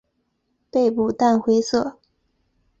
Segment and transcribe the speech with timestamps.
[0.71, 1.99] 背部淡灰色。